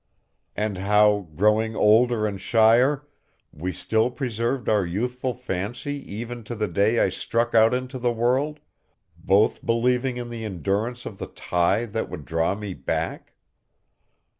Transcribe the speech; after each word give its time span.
And 0.55 0.79
how, 0.79 1.27
growing 1.35 1.75
older 1.75 2.25
and 2.25 2.41
shyer, 2.41 3.07
we 3.53 3.71
still 3.71 4.09
preserved 4.09 4.67
our 4.67 4.83
youthful 4.83 5.35
fancy 5.35 5.93
even 6.11 6.43
to 6.45 6.55
the 6.55 6.67
day 6.67 6.99
I 6.99 7.09
struck 7.09 7.53
out 7.53 7.71
into 7.71 7.99
the 7.99 8.11
world, 8.11 8.61
both 9.15 9.63
believing 9.63 10.17
in 10.17 10.29
the 10.31 10.43
endurance 10.43 11.05
of 11.05 11.19
the 11.19 11.27
tie 11.27 11.85
that 11.85 12.09
would 12.09 12.25
draw 12.25 12.55
me 12.55 12.73
back? 12.73 13.33